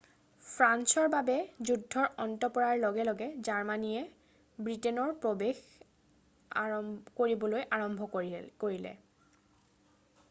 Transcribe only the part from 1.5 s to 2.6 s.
যুদ্ধৰ অন্ত